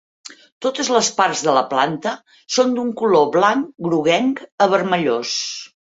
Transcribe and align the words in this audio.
Totes 0.65 0.87
les 0.93 1.09
parts 1.17 1.43
de 1.47 1.51
la 1.57 1.63
planta 1.73 2.13
són 2.55 2.73
d'un 2.79 2.89
color 3.03 3.27
blanc 3.39 3.87
groguenc 3.89 4.43
a 4.67 4.73
vermellós. 4.73 5.37